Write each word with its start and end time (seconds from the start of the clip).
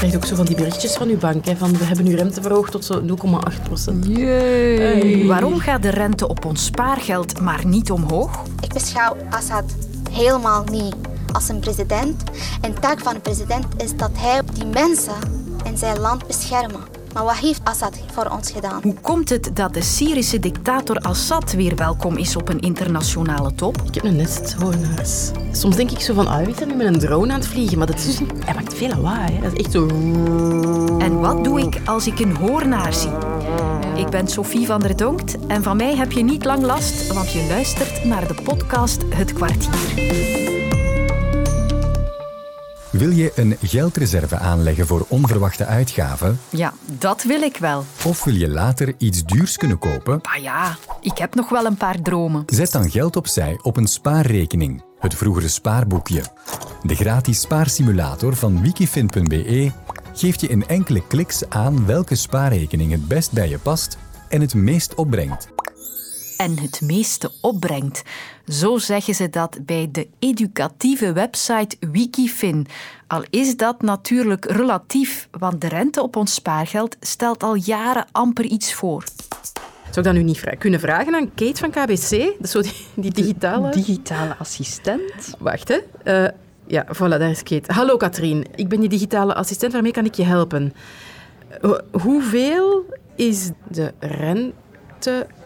krijgt 0.00 0.16
ook 0.16 0.24
zo 0.24 0.34
van 0.34 0.46
die 0.46 0.56
berichtjes 0.56 0.92
van 0.92 1.08
uw 1.08 1.18
bank. 1.18 1.44
Hè, 1.44 1.56
van 1.56 1.76
we 1.76 1.84
hebben 1.84 2.06
uw 2.06 2.16
rente 2.16 2.42
verhoogd 2.42 2.72
tot 2.72 2.84
zo 2.84 3.02
0,8 3.02 3.62
procent. 3.62 4.06
Waarom 5.26 5.58
gaat 5.58 5.82
de 5.82 5.90
rente 5.90 6.28
op 6.28 6.44
ons 6.44 6.64
spaargeld 6.64 7.40
maar 7.40 7.66
niet 7.66 7.90
omhoog? 7.90 8.42
Ik 8.60 8.72
beschouw 8.72 9.16
Assad 9.30 9.64
helemaal 10.10 10.64
niet 10.64 10.94
als 11.32 11.48
een 11.48 11.60
president. 11.60 12.22
En 12.60 12.80
taak 12.80 13.00
van 13.00 13.14
een 13.14 13.20
president 13.20 13.66
is 13.76 13.96
dat 13.96 14.10
hij 14.14 14.40
die 14.54 14.66
mensen 14.66 15.14
en 15.64 15.78
zijn 15.78 15.98
land 15.98 16.26
beschermen. 16.26 16.99
Maar 17.14 17.24
wat 17.24 17.36
heeft 17.36 17.60
Assad 17.64 17.98
voor 18.12 18.26
ons 18.26 18.50
gedaan? 18.50 18.80
Hoe 18.82 18.94
komt 19.00 19.28
het 19.28 19.50
dat 19.54 19.74
de 19.74 19.82
Syrische 19.82 20.38
dictator 20.38 20.96
Assad 20.96 21.52
weer 21.52 21.76
welkom 21.76 22.16
is 22.16 22.36
op 22.36 22.48
een 22.48 22.60
internationale 22.60 23.54
top? 23.54 23.82
Ik 23.84 23.94
heb 23.94 24.04
een 24.04 24.16
nest 24.16 24.52
hoornaars. 24.52 25.30
Soms 25.52 25.76
denk 25.76 25.90
ik 25.90 26.00
zo 26.00 26.14
van, 26.14 26.26
ah, 26.26 26.44
weet 26.44 26.58
je, 26.58 26.66
nu 26.66 26.74
met 26.74 26.86
een 26.86 26.98
drone 26.98 27.32
aan 27.32 27.38
het 27.38 27.48
vliegen. 27.48 27.78
Maar 27.78 27.86
dat 27.86 27.98
is, 27.98 28.18
hij 28.46 28.54
maakt 28.54 28.74
veel 28.74 28.88
lawaai. 28.88 29.32
Hè. 29.32 29.40
Dat 29.40 29.52
is 29.52 29.58
echt 29.58 29.72
zo... 29.72 29.86
En 30.98 31.20
wat 31.20 31.44
doe 31.44 31.60
ik 31.60 31.80
als 31.84 32.06
ik 32.06 32.18
een 32.18 32.36
hoornaar 32.36 32.94
zie? 32.94 33.12
Ik 33.94 34.08
ben 34.08 34.28
Sophie 34.28 34.66
van 34.66 34.80
der 34.80 34.96
Donkt 34.96 35.46
en 35.46 35.62
van 35.62 35.76
mij 35.76 35.96
heb 35.96 36.12
je 36.12 36.24
niet 36.24 36.44
lang 36.44 36.62
last, 36.62 37.12
want 37.12 37.32
je 37.32 37.46
luistert 37.48 38.04
naar 38.04 38.28
de 38.28 38.34
podcast 38.42 39.02
Het 39.08 39.32
Kwartier. 39.32 40.39
Wil 42.90 43.10
je 43.10 43.32
een 43.34 43.56
geldreserve 43.62 44.36
aanleggen 44.36 44.86
voor 44.86 45.06
onverwachte 45.08 45.64
uitgaven? 45.64 46.40
Ja, 46.48 46.72
dat 46.98 47.22
wil 47.22 47.42
ik 47.42 47.56
wel. 47.56 47.84
Of 48.04 48.24
wil 48.24 48.34
je 48.34 48.48
later 48.48 48.94
iets 48.98 49.24
duurs 49.24 49.56
kunnen 49.56 49.78
kopen? 49.78 50.20
Ah 50.22 50.42
ja, 50.42 50.76
ik 51.00 51.18
heb 51.18 51.34
nog 51.34 51.48
wel 51.48 51.64
een 51.64 51.76
paar 51.76 52.02
dromen. 52.02 52.42
Zet 52.46 52.72
dan 52.72 52.90
geld 52.90 53.16
opzij 53.16 53.58
op 53.62 53.76
een 53.76 53.86
spaarrekening, 53.86 54.82
het 54.98 55.14
vroegere 55.14 55.48
spaarboekje. 55.48 56.22
De 56.82 56.94
gratis 56.94 57.40
spaarsimulator 57.40 58.36
van 58.36 58.62
wikifin.be 58.62 59.72
geeft 60.14 60.40
je 60.40 60.48
in 60.48 60.66
enkele 60.66 61.06
kliks 61.06 61.48
aan 61.48 61.86
welke 61.86 62.14
spaarrekening 62.14 62.90
het 62.90 63.08
best 63.08 63.32
bij 63.32 63.48
je 63.48 63.58
past 63.58 63.98
en 64.28 64.40
het 64.40 64.54
meest 64.54 64.94
opbrengt 64.94 65.48
en 66.40 66.58
het 66.58 66.80
meeste 66.80 67.30
opbrengt. 67.40 68.02
Zo 68.46 68.78
zeggen 68.78 69.14
ze 69.14 69.30
dat 69.30 69.58
bij 69.62 69.88
de 69.92 70.08
educatieve 70.18 71.12
website 71.12 71.76
Wikifin. 71.92 72.66
Al 73.06 73.24
is 73.30 73.56
dat 73.56 73.82
natuurlijk 73.82 74.44
relatief, 74.44 75.28
want 75.30 75.60
de 75.60 75.68
rente 75.68 76.02
op 76.02 76.16
ons 76.16 76.34
spaargeld 76.34 76.96
stelt 77.00 77.42
al 77.42 77.54
jaren 77.54 78.06
amper 78.12 78.44
iets 78.44 78.74
voor. 78.74 79.04
Zou 79.82 79.96
ik 79.96 80.04
dat 80.04 80.12
nu 80.12 80.22
niet 80.22 80.44
kunnen 80.58 80.80
vragen 80.80 81.14
aan 81.14 81.34
Kate 81.34 81.56
van 81.56 81.70
KBC? 81.70 82.10
Dat 82.10 82.34
is 82.40 82.50
zo 82.50 82.62
die, 82.62 82.86
die 82.94 83.12
digitale... 83.12 83.70
digitale 83.70 84.36
assistent. 84.36 85.34
Wacht, 85.38 85.68
hè. 85.68 85.78
Uh, 86.24 86.30
ja, 86.66 86.86
voilà, 86.86 87.18
daar 87.18 87.30
is 87.30 87.42
Kate. 87.42 87.72
Hallo 87.72 87.96
Katrien, 87.96 88.44
ik 88.54 88.68
ben 88.68 88.82
je 88.82 88.88
digitale 88.88 89.34
assistent. 89.34 89.72
Waarmee 89.72 89.92
kan 89.92 90.04
ik 90.04 90.14
je 90.14 90.24
helpen? 90.24 90.72
Hoeveel 91.90 92.84
is 93.14 93.50
de 93.68 93.92
rente 93.98 94.52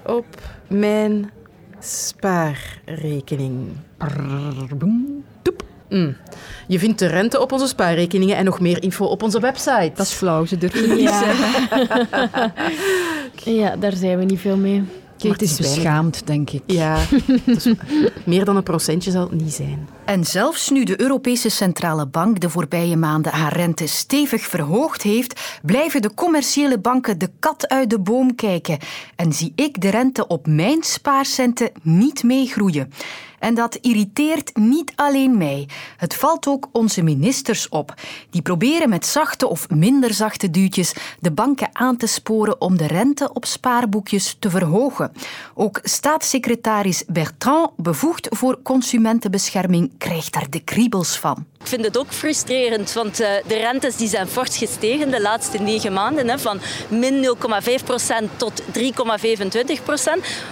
op 0.06 0.26
mijn 0.68 1.30
spaarrekening. 1.78 3.68
Mm. 5.88 6.16
Je 6.66 6.78
vindt 6.78 6.98
de 6.98 7.06
rente 7.06 7.40
op 7.40 7.52
onze 7.52 7.66
spaarrekeningen 7.66 8.36
en 8.36 8.44
nog 8.44 8.60
meer 8.60 8.82
info 8.82 9.04
op 9.04 9.22
onze 9.22 9.40
website. 9.40 9.92
Dat 9.94 10.06
is 10.06 10.12
flauw, 10.12 10.44
ze 10.44 10.58
durven 10.58 10.96
niet 10.96 11.08
zeggen. 11.08 11.72
ja, 13.60 13.76
daar 13.76 13.92
zijn 13.92 14.18
we 14.18 14.24
niet 14.24 14.40
veel 14.40 14.56
mee. 14.56 14.84
Het 15.32 15.42
is 15.42 15.56
beschaamd, 15.56 16.26
denk 16.26 16.50
ik. 16.50 16.62
Ja, 16.66 16.98
meer 18.24 18.44
dan 18.44 18.56
een 18.56 18.62
procentje 18.62 19.10
zal 19.10 19.22
het 19.22 19.40
niet 19.40 19.52
zijn. 19.52 19.88
En 20.04 20.24
zelfs 20.24 20.70
nu 20.70 20.84
de 20.84 21.00
Europese 21.00 21.48
Centrale 21.48 22.06
Bank 22.06 22.40
de 22.40 22.50
voorbije 22.50 22.96
maanden 22.96 23.32
haar 23.32 23.56
rente 23.56 23.86
stevig 23.86 24.42
verhoogd 24.42 25.02
heeft, 25.02 25.58
blijven 25.62 26.02
de 26.02 26.14
commerciële 26.14 26.78
banken 26.78 27.18
de 27.18 27.30
kat 27.38 27.68
uit 27.68 27.90
de 27.90 27.98
boom 27.98 28.34
kijken. 28.34 28.78
En 29.16 29.32
zie 29.32 29.52
ik 29.54 29.80
de 29.80 29.88
rente 29.88 30.26
op 30.26 30.46
mijn 30.46 30.82
spaarcenten 30.82 31.70
niet 31.82 32.22
meegroeien. 32.22 32.92
En 33.44 33.54
dat 33.54 33.74
irriteert 33.74 34.56
niet 34.56 34.92
alleen 34.94 35.36
mij. 35.38 35.68
Het 35.96 36.14
valt 36.14 36.46
ook 36.46 36.68
onze 36.72 37.02
ministers 37.02 37.68
op. 37.68 37.94
Die 38.30 38.42
proberen 38.42 38.88
met 38.88 39.06
zachte 39.06 39.48
of 39.48 39.70
minder 39.70 40.14
zachte 40.14 40.50
duwtjes 40.50 40.94
de 41.20 41.30
banken 41.30 41.68
aan 41.72 41.96
te 41.96 42.06
sporen 42.06 42.60
om 42.60 42.76
de 42.76 42.86
rente 42.86 43.32
op 43.32 43.44
spaarboekjes 43.44 44.36
te 44.38 44.50
verhogen. 44.50 45.12
Ook 45.54 45.80
staatssecretaris 45.82 47.04
Bertrand, 47.06 47.70
bevoegd 47.76 48.26
voor 48.30 48.62
consumentenbescherming, 48.62 49.90
krijgt 49.98 50.34
er 50.34 50.50
de 50.50 50.60
kriebels 50.60 51.18
van. 51.18 51.46
Ik 51.64 51.70
vind 51.70 51.84
het 51.84 51.98
ook 51.98 52.12
frustrerend, 52.12 52.92
want 52.92 53.20
uh, 53.20 53.28
de 53.46 53.54
rentes 53.54 53.96
die 53.96 54.08
zijn 54.08 54.28
fors 54.28 54.56
gestegen 54.56 55.10
de 55.10 55.20
laatste 55.20 55.58
negen 55.58 55.92
maanden. 55.92 56.40
Van 56.40 56.60
min 56.88 57.36
0,5% 58.24 58.36
tot 58.36 58.62
3,25%. 58.62 58.66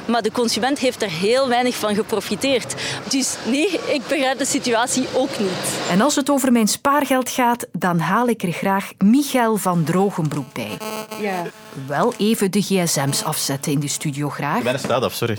Maar 0.06 0.22
de 0.22 0.32
consument 0.32 0.78
heeft 0.78 1.02
er 1.02 1.10
heel 1.10 1.48
weinig 1.48 1.74
van 1.74 1.94
geprofiteerd. 1.94 2.74
Dus 3.08 3.36
nee, 3.46 3.68
ik 3.70 4.02
begrijp 4.08 4.38
de 4.38 4.44
situatie 4.44 5.06
ook 5.14 5.38
niet. 5.38 5.78
En 5.90 6.00
als 6.00 6.16
het 6.16 6.30
over 6.30 6.52
mijn 6.52 6.68
spaargeld 6.68 7.30
gaat, 7.30 7.66
dan 7.72 7.98
haal 7.98 8.28
ik 8.28 8.42
er 8.42 8.52
graag 8.52 8.90
Michael 8.98 9.56
van 9.56 9.84
Drogenbroek 9.84 10.52
bij. 10.52 10.78
Ja. 11.20 11.42
Wel 11.86 12.14
even 12.18 12.50
de 12.50 12.60
gsm's 12.62 13.22
afzetten 13.22 13.72
in 13.72 13.80
de 13.80 13.88
studio 13.88 14.28
graag. 14.28 14.58
Ik 14.58 14.64
ben 14.64 14.78
staat 14.78 15.02
af, 15.02 15.12
sorry. 15.12 15.38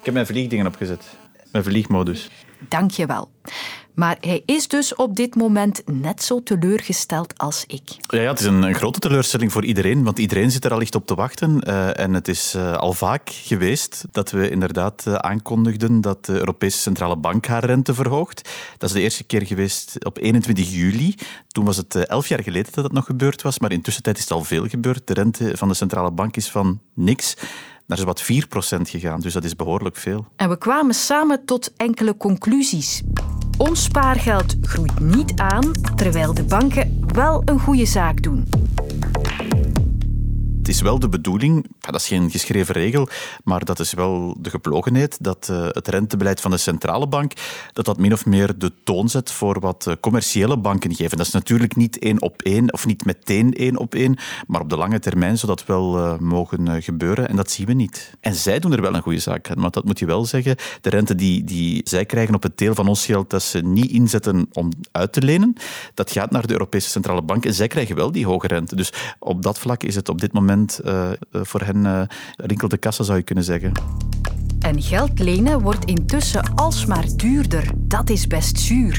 Ik 0.00 0.06
heb 0.06 0.14
mijn 0.14 0.26
vliegdingen 0.26 0.66
opgezet. 0.66 1.04
Mijn 1.52 1.64
vliegmodus. 1.64 2.30
Dank 2.68 2.90
je 2.90 3.06
wel. 3.06 3.30
Maar 4.00 4.16
hij 4.20 4.42
is 4.46 4.68
dus 4.68 4.94
op 4.94 5.16
dit 5.16 5.34
moment 5.34 5.82
net 5.86 6.22
zo 6.22 6.42
teleurgesteld 6.42 7.38
als 7.38 7.64
ik. 7.66 7.82
Ja, 8.00 8.20
ja 8.20 8.30
het 8.30 8.40
is 8.40 8.46
een, 8.46 8.74
grote 8.74 8.98
teleurstelling 8.98 9.52
voor 9.52 9.64
iedereen, 9.64 10.04
want 10.04 10.18
iedereen 10.18 10.50
zit 10.50 10.64
er 10.64 10.72
al 10.72 10.78
licht 10.78 10.94
op 10.94 11.06
te 11.06 11.14
wachten. 11.14 11.62
Uh, 11.68 11.98
en 11.98 12.14
het 12.14 12.28
is 12.28 12.54
uh, 12.56 12.72
al 12.72 12.92
vaak 12.92 13.30
geweest 13.30 14.04
dat 14.12 14.30
we 14.30 14.50
inderdaad 14.50 15.04
uh, 15.08 15.14
aankondigden 15.14 16.00
dat 16.00 16.24
de 16.24 16.32
Europese 16.32 16.78
Centrale 16.78 17.16
Bank 17.16 17.46
haar 17.46 17.64
rente 17.64 17.94
verhoogt. 17.94 18.50
Dat 18.78 18.88
is 18.88 18.94
de 18.94 19.02
eerste 19.02 19.24
keer 19.24 19.46
geweest 19.46 20.04
op 20.04 20.18
21 20.18 20.70
juli. 20.70 21.14
Toen 21.48 21.64
was 21.64 21.76
het 21.76 21.94
elf 21.94 22.28
jaar 22.28 22.42
geleden 22.42 22.72
dat 22.72 22.84
dat 22.84 22.92
nog 22.92 23.04
gebeurd 23.04 23.42
was, 23.42 23.58
maar 23.58 23.72
intussen 23.72 24.02
is 24.04 24.20
het 24.20 24.30
al 24.30 24.44
veel 24.44 24.66
gebeurd. 24.66 25.06
De 25.06 25.14
rente 25.14 25.56
van 25.56 25.68
de 25.68 25.74
Centrale 25.74 26.10
Bank 26.10 26.36
is 26.36 26.50
van 26.50 26.80
niks 26.94 27.36
naar 27.90 27.98
is 27.98 28.04
wat 28.04 28.22
4% 28.78 28.80
gegaan, 28.90 29.20
dus 29.20 29.32
dat 29.32 29.44
is 29.44 29.56
behoorlijk 29.56 29.96
veel. 29.96 30.26
En 30.36 30.48
we 30.48 30.58
kwamen 30.58 30.94
samen 30.94 31.44
tot 31.44 31.72
enkele 31.76 32.16
conclusies. 32.16 33.02
Ons 33.58 33.82
spaargeld 33.82 34.56
groeit 34.62 35.00
niet 35.00 35.32
aan, 35.36 35.70
terwijl 35.96 36.34
de 36.34 36.44
banken 36.44 37.04
wel 37.12 37.42
een 37.44 37.60
goede 37.60 37.86
zaak 37.86 38.22
doen 38.22 38.46
is 40.70 40.80
wel 40.80 40.98
de 40.98 41.08
bedoeling, 41.08 41.66
dat 41.80 41.94
is 41.94 42.06
geen 42.06 42.30
geschreven 42.30 42.74
regel, 42.74 43.08
maar 43.44 43.64
dat 43.64 43.80
is 43.80 43.92
wel 43.92 44.36
de 44.40 44.50
geplogenheid 44.50 45.16
dat 45.20 45.48
uh, 45.50 45.66
het 45.68 45.88
rentebeleid 45.88 46.40
van 46.40 46.50
de 46.50 46.56
centrale 46.56 47.08
bank 47.08 47.32
dat 47.72 47.84
dat 47.84 47.98
min 47.98 48.12
of 48.12 48.26
meer 48.26 48.58
de 48.58 48.72
toon 48.84 49.08
zet 49.08 49.32
voor 49.32 49.60
wat 49.60 49.86
uh, 49.88 49.94
commerciële 50.00 50.58
banken 50.58 50.94
geven. 50.94 51.16
Dat 51.16 51.26
is 51.26 51.32
natuurlijk 51.32 51.76
niet 51.76 51.98
één 51.98 52.22
op 52.22 52.42
één 52.42 52.72
of 52.72 52.86
niet 52.86 53.04
meteen 53.04 53.52
één 53.52 53.76
op 53.76 53.94
één, 53.94 54.16
maar 54.46 54.60
op 54.60 54.68
de 54.68 54.76
lange 54.76 54.98
termijn 54.98 55.38
zou 55.38 55.52
dat 55.52 55.66
wel 55.66 55.98
uh, 55.98 56.18
mogen 56.18 56.82
gebeuren 56.82 57.28
en 57.28 57.36
dat 57.36 57.50
zien 57.50 57.66
we 57.66 57.72
niet. 57.72 58.14
En 58.20 58.34
zij 58.34 58.58
doen 58.58 58.72
er 58.72 58.82
wel 58.82 58.94
een 58.94 59.02
goede 59.02 59.18
zaak 59.18 59.50
aan, 59.50 59.60
maar 59.60 59.70
dat 59.70 59.84
moet 59.84 59.98
je 59.98 60.06
wel 60.06 60.24
zeggen. 60.24 60.56
De 60.80 60.90
rente 60.90 61.14
die, 61.14 61.44
die 61.44 61.80
zij 61.84 62.04
krijgen 62.04 62.34
op 62.34 62.42
het 62.42 62.58
deel 62.58 62.74
van 62.74 62.88
ons 62.88 63.06
geld 63.06 63.30
dat 63.30 63.42
ze 63.42 63.58
niet 63.58 63.90
inzetten 63.90 64.48
om 64.52 64.70
uit 64.92 65.12
te 65.12 65.22
lenen, 65.22 65.54
dat 65.94 66.10
gaat 66.10 66.30
naar 66.30 66.46
de 66.46 66.52
Europese 66.52 66.90
Centrale 66.90 67.22
Bank 67.22 67.44
en 67.46 67.54
zij 67.54 67.66
krijgen 67.66 67.96
wel 67.96 68.12
die 68.12 68.26
hoge 68.26 68.46
rente. 68.46 68.76
Dus 68.76 68.92
op 69.18 69.42
dat 69.42 69.58
vlak 69.58 69.82
is 69.82 69.94
het 69.94 70.08
op 70.08 70.20
dit 70.20 70.32
moment 70.32 70.59
uh, 70.84 71.10
voor 71.32 71.60
hen 71.60 71.84
uh, 71.84 72.02
rinkelde 72.36 72.76
kassa, 72.76 73.04
zou 73.04 73.18
je 73.18 73.24
kunnen 73.24 73.44
zeggen. 73.44 73.72
En 74.60 74.82
geld 74.82 75.18
lenen 75.18 75.60
wordt 75.60 75.84
intussen 75.84 76.54
alsmaar 76.54 77.04
duurder. 77.16 77.70
Dat 77.76 78.10
is 78.10 78.26
best 78.26 78.60
zuur. 78.60 78.98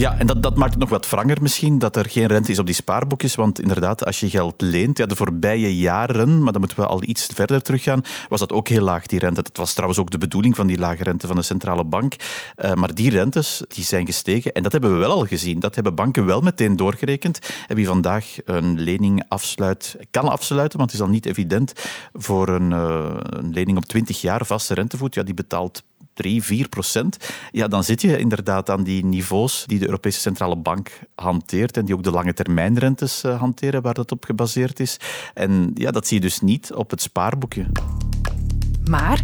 Ja, 0.00 0.18
en 0.18 0.26
dat, 0.26 0.42
dat 0.42 0.56
maakt 0.56 0.70
het 0.70 0.80
nog 0.80 0.88
wat 0.88 1.10
wranger 1.10 1.42
misschien, 1.42 1.78
dat 1.78 1.96
er 1.96 2.10
geen 2.10 2.26
rente 2.26 2.50
is 2.50 2.58
op 2.58 2.66
die 2.66 2.74
spaarboekjes. 2.74 3.34
Want 3.34 3.60
inderdaad, 3.60 4.04
als 4.04 4.20
je 4.20 4.30
geld 4.30 4.60
leent, 4.60 4.98
ja, 4.98 5.06
de 5.06 5.16
voorbije 5.16 5.76
jaren, 5.76 6.42
maar 6.42 6.52
dan 6.52 6.60
moeten 6.60 6.80
we 6.80 6.86
al 6.86 7.02
iets 7.02 7.26
verder 7.34 7.62
teruggaan, 7.62 8.02
was 8.28 8.40
dat 8.40 8.52
ook 8.52 8.68
heel 8.68 8.82
laag, 8.82 9.06
die 9.06 9.18
rente. 9.18 9.42
Dat 9.42 9.56
was 9.56 9.72
trouwens 9.72 10.00
ook 10.00 10.10
de 10.10 10.18
bedoeling 10.18 10.56
van 10.56 10.66
die 10.66 10.78
lage 10.78 11.02
rente 11.02 11.26
van 11.26 11.36
de 11.36 11.42
centrale 11.42 11.84
bank. 11.84 12.14
Uh, 12.56 12.74
maar 12.74 12.94
die 12.94 13.10
rentes 13.10 13.62
die 13.68 13.84
zijn 13.84 14.06
gestegen 14.06 14.52
en 14.52 14.62
dat 14.62 14.72
hebben 14.72 14.92
we 14.92 14.98
wel 14.98 15.12
al 15.12 15.26
gezien. 15.26 15.60
Dat 15.60 15.74
hebben 15.74 15.94
banken 15.94 16.26
wel 16.26 16.40
meteen 16.40 16.76
doorgerekend. 16.76 17.38
En 17.68 17.76
wie 17.76 17.86
vandaag 17.86 18.36
een 18.44 18.80
lening 18.80 19.24
afsluit, 19.28 19.96
kan 20.10 20.28
afsluiten, 20.28 20.78
want 20.78 20.90
het 20.90 21.00
is 21.00 21.06
al 21.06 21.12
niet 21.12 21.26
evident 21.26 21.72
voor 22.12 22.48
een, 22.48 22.70
uh, 22.70 23.10
een 23.16 23.52
lening 23.52 23.76
op 23.76 23.84
20 23.84 24.20
jaar 24.20 24.46
vaste 24.46 24.74
rentevoet, 24.74 25.14
ja, 25.14 25.22
die 25.22 25.34
betaalt 25.34 25.82
3, 26.20 26.42
4 26.42 26.68
procent, 26.68 27.16
ja, 27.50 27.68
dan 27.68 27.84
zit 27.84 28.00
je 28.00 28.18
inderdaad 28.18 28.70
aan 28.70 28.82
die 28.82 29.04
niveaus 29.04 29.64
die 29.66 29.78
de 29.78 29.86
Europese 29.86 30.20
Centrale 30.20 30.56
Bank 30.56 30.90
hanteert 31.14 31.76
en 31.76 31.84
die 31.84 31.94
ook 31.94 32.02
de 32.02 32.10
lange 32.10 32.34
termijnrentes 32.34 33.24
uh, 33.24 33.38
hanteren, 33.38 33.82
waar 33.82 33.94
dat 33.94 34.12
op 34.12 34.24
gebaseerd 34.24 34.80
is. 34.80 34.96
En 35.34 35.70
ja, 35.74 35.90
dat 35.90 36.06
zie 36.06 36.16
je 36.16 36.22
dus 36.22 36.40
niet 36.40 36.72
op 36.72 36.90
het 36.90 37.02
spaarboekje. 37.02 37.66
Maar 38.90 39.20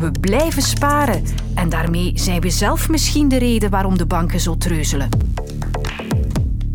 we 0.00 0.10
blijven 0.20 0.62
sparen 0.62 1.24
en 1.54 1.68
daarmee 1.68 2.12
zijn 2.14 2.40
we 2.40 2.50
zelf 2.50 2.88
misschien 2.88 3.28
de 3.28 3.38
reden 3.38 3.70
waarom 3.70 3.98
de 3.98 4.06
banken 4.06 4.40
zo 4.40 4.56
treuzelen. 4.56 5.08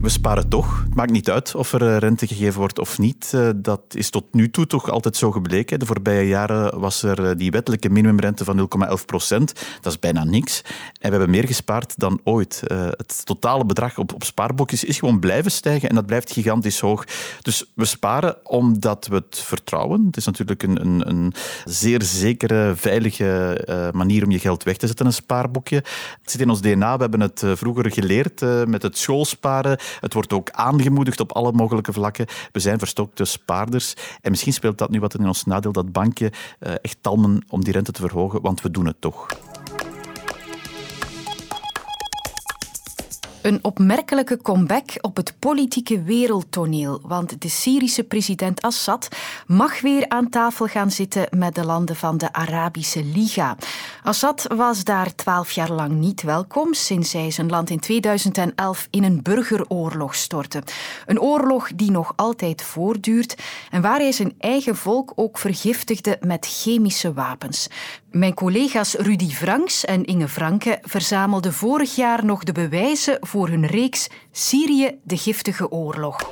We 0.03 0.09
sparen 0.09 0.49
toch. 0.49 0.83
Het 0.83 0.95
maakt 0.95 1.11
niet 1.11 1.29
uit 1.29 1.55
of 1.55 1.73
er 1.73 1.81
eh, 1.81 1.97
rente 1.97 2.27
gegeven 2.27 2.59
wordt 2.59 2.79
of 2.79 2.99
niet. 2.99 3.31
Eh, 3.33 3.49
dat 3.55 3.81
is 3.89 4.09
tot 4.09 4.33
nu 4.33 4.49
toe 4.49 4.67
toch 4.67 4.89
altijd 4.89 5.17
zo 5.17 5.31
gebleken. 5.31 5.79
De 5.79 5.85
voorbije 5.85 6.27
jaren 6.27 6.79
was 6.79 7.03
er 7.03 7.29
eh, 7.29 7.35
die 7.37 7.51
wettelijke 7.51 7.89
minimumrente 7.89 8.43
van 8.43 8.69
0,11 8.97 9.05
procent. 9.05 9.53
Dat 9.81 9.93
is 9.93 9.99
bijna 9.99 10.23
niks. 10.23 10.61
En 10.99 11.09
we 11.09 11.09
hebben 11.09 11.29
meer 11.29 11.47
gespaard 11.47 11.99
dan 11.99 12.19
ooit. 12.23 12.61
Het 12.67 13.25
totale 13.25 13.65
bedrag 13.65 13.97
op, 13.97 14.13
op 14.13 14.23
spaarboekjes 14.23 14.83
is 14.83 14.99
gewoon 14.99 15.19
blijven 15.19 15.51
stijgen 15.51 15.89
en 15.89 15.95
dat 15.95 16.05
blijft 16.05 16.31
gigantisch 16.31 16.79
hoog. 16.79 17.05
Dus 17.41 17.71
we 17.75 17.85
sparen 17.85 18.37
omdat 18.45 19.07
we 19.07 19.15
het 19.15 19.39
vertrouwen. 19.39 20.05
Het 20.05 20.17
is 20.17 20.25
natuurlijk 20.25 20.63
een, 20.63 20.81
een, 20.81 21.09
een 21.09 21.33
zeer 21.65 22.01
zekere, 22.01 22.73
veilige 22.75 23.91
manier 23.93 24.23
om 24.23 24.31
je 24.31 24.39
geld 24.39 24.63
weg 24.63 24.77
te 24.77 24.87
zetten, 24.87 25.05
een 25.05 25.13
spaarboekje. 25.13 25.75
Het 26.21 26.31
zit 26.31 26.41
in 26.41 26.49
ons 26.49 26.61
DNA. 26.61 26.95
We 26.95 27.01
hebben 27.01 27.21
het 27.21 27.43
vroeger 27.45 27.91
geleerd 27.91 28.41
met 28.67 28.81
het 28.81 28.97
schoolsparen. 28.97 29.77
Het 29.99 30.13
wordt 30.13 30.33
ook 30.33 30.49
aangemoedigd 30.49 31.19
op 31.19 31.31
alle 31.31 31.51
mogelijke 31.51 31.93
vlakken. 31.93 32.25
We 32.51 32.59
zijn 32.59 32.79
verstokte 32.79 33.25
spaarders. 33.25 33.93
En 34.21 34.31
misschien 34.31 34.53
speelt 34.53 34.77
dat 34.77 34.89
nu 34.89 34.99
wat 34.99 35.13
in 35.13 35.27
ons 35.27 35.45
nadeel, 35.45 35.71
dat 35.71 35.91
bankje 35.91 36.31
eh, 36.59 36.73
echt 36.81 36.97
talmen 37.01 37.43
om 37.49 37.63
die 37.63 37.73
rente 37.73 37.91
te 37.91 38.01
verhogen, 38.01 38.41
want 38.41 38.61
we 38.61 38.71
doen 38.71 38.85
het 38.85 39.01
toch. 39.01 39.27
Een 43.43 43.59
opmerkelijke 43.61 44.37
comeback 44.41 44.89
op 45.01 45.15
het 45.15 45.33
politieke 45.39 46.01
wereldtoneel, 46.01 47.01
want 47.03 47.41
de 47.41 47.49
Syrische 47.49 48.03
president 48.03 48.61
Assad 48.61 49.07
mag 49.47 49.81
weer 49.81 50.09
aan 50.09 50.29
tafel 50.29 50.65
gaan 50.65 50.91
zitten 50.91 51.27
met 51.37 51.55
de 51.55 51.65
landen 51.65 51.95
van 51.95 52.17
de 52.17 52.33
Arabische 52.33 53.03
Liga. 53.03 53.57
Assad 54.03 54.45
was 54.55 54.83
daar 54.83 55.15
twaalf 55.15 55.51
jaar 55.51 55.71
lang 55.71 55.91
niet 55.91 56.21
welkom 56.21 56.73
sinds 56.73 57.13
hij 57.13 57.31
zijn 57.31 57.49
land 57.49 57.69
in 57.69 57.79
2011 57.79 58.87
in 58.89 59.03
een 59.03 59.21
burgeroorlog 59.21 60.15
stortte. 60.15 60.63
Een 61.05 61.21
oorlog 61.21 61.69
die 61.75 61.91
nog 61.91 62.13
altijd 62.15 62.61
voortduurt 62.61 63.37
en 63.69 63.81
waar 63.81 63.99
hij 63.99 64.11
zijn 64.11 64.35
eigen 64.39 64.75
volk 64.75 65.11
ook 65.15 65.37
vergiftigde 65.37 66.17
met 66.21 66.45
chemische 66.45 67.13
wapens. 67.13 67.69
Mijn 68.13 68.33
collega's 68.33 68.93
Rudy 68.93 69.29
Franks 69.29 69.85
en 69.85 70.05
Inge 70.05 70.27
Franke 70.27 70.79
verzamelden 70.81 71.53
vorig 71.53 71.95
jaar 71.95 72.25
nog 72.25 72.43
de 72.43 72.51
bewijzen 72.51 73.17
voor 73.33 73.47
hun 73.49 73.65
reeks 73.65 74.07
Syrië, 74.31 74.99
de 75.03 75.17
giftige 75.17 75.71
oorlog. 75.71 76.29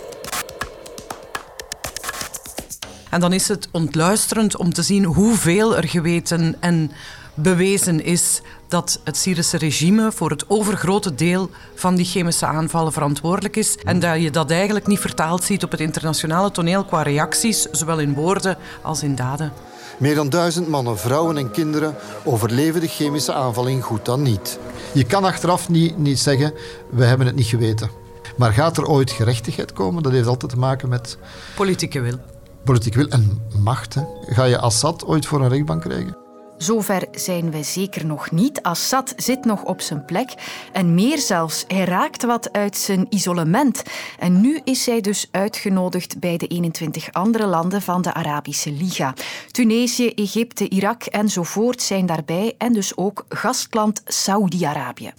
En 3.09 3.19
dan 3.19 3.33
is 3.33 3.47
het 3.47 3.69
ontluisterend 3.71 4.57
om 4.57 4.73
te 4.73 4.81
zien 4.81 5.03
hoeveel 5.03 5.77
er 5.77 5.87
geweten 5.87 6.55
en 6.59 6.91
bewezen 7.33 8.03
is 8.03 8.41
dat 8.67 8.99
het 9.03 9.17
Syrische 9.17 9.57
regime 9.57 10.11
voor 10.11 10.29
het 10.29 10.49
overgrote 10.49 11.15
deel 11.15 11.49
van 11.75 11.95
die 11.95 12.05
chemische 12.05 12.45
aanvallen 12.45 12.91
verantwoordelijk 12.91 13.55
is. 13.55 13.77
En 13.83 13.99
dat 13.99 14.21
je 14.21 14.31
dat 14.31 14.51
eigenlijk 14.51 14.87
niet 14.87 14.99
vertaald 14.99 15.43
ziet 15.43 15.63
op 15.63 15.71
het 15.71 15.79
internationale 15.79 16.51
toneel 16.51 16.85
qua 16.85 17.01
reacties, 17.01 17.61
zowel 17.71 17.99
in 17.99 18.13
woorden 18.13 18.57
als 18.81 19.03
in 19.03 19.15
daden. 19.15 19.53
Meer 19.97 20.15
dan 20.15 20.29
duizend 20.29 20.67
mannen, 20.67 20.97
vrouwen 20.97 21.37
en 21.37 21.51
kinderen 21.51 21.95
overleven 22.23 22.81
de 22.81 22.87
chemische 22.87 23.33
aanval 23.33 23.67
in 23.67 23.81
goed 23.81 24.05
dan 24.05 24.21
niet. 24.21 24.59
Je 24.93 25.03
kan 25.03 25.23
achteraf 25.23 25.69
niet, 25.69 25.97
niet 25.97 26.19
zeggen, 26.19 26.53
we 26.89 27.03
hebben 27.03 27.27
het 27.27 27.35
niet 27.35 27.45
geweten. 27.45 27.89
Maar 28.37 28.53
gaat 28.53 28.77
er 28.77 28.85
ooit 28.85 29.11
gerechtigheid 29.11 29.73
komen? 29.73 30.03
Dat 30.03 30.11
heeft 30.11 30.27
altijd 30.27 30.51
te 30.51 30.57
maken 30.57 30.89
met... 30.89 31.17
Politieke 31.55 31.99
wil. 31.99 32.17
Politieke 32.63 32.97
wil 32.97 33.07
en 33.07 33.41
macht. 33.59 33.93
Hè? 33.93 34.01
Ga 34.25 34.43
je 34.43 34.59
Assad 34.59 35.05
ooit 35.05 35.25
voor 35.25 35.41
een 35.41 35.49
rechtbank 35.49 35.81
krijgen? 35.81 36.17
Zover 36.61 37.07
zijn 37.11 37.51
we 37.51 37.63
zeker 37.63 38.05
nog 38.05 38.31
niet. 38.31 38.61
Assad 38.61 39.13
zit 39.15 39.45
nog 39.45 39.63
op 39.63 39.81
zijn 39.81 40.05
plek. 40.05 40.33
En 40.71 40.93
meer 40.93 41.17
zelfs, 41.17 41.63
hij 41.67 41.83
raakt 41.83 42.23
wat 42.23 42.51
uit 42.51 42.77
zijn 42.77 43.05
isolement. 43.09 43.83
En 44.19 44.41
nu 44.41 44.59
is 44.63 44.85
hij 44.85 45.01
dus 45.01 45.27
uitgenodigd 45.31 46.19
bij 46.19 46.37
de 46.37 46.47
21 46.47 47.11
andere 47.13 47.45
landen 47.45 47.81
van 47.81 48.01
de 48.01 48.13
Arabische 48.13 48.71
Liga. 48.71 49.13
Tunesië, 49.51 50.09
Egypte, 50.13 50.69
Irak 50.69 51.03
enzovoort 51.03 51.81
zijn 51.81 52.05
daarbij. 52.05 52.55
En 52.57 52.73
dus 52.73 52.97
ook 52.97 53.25
gastland 53.29 54.01
Saudi-Arabië. 54.05 55.13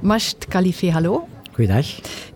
Masht 0.00 0.46
Khalife, 0.48 0.90
hallo. 0.90 1.39
Goeiedag. 1.60 1.86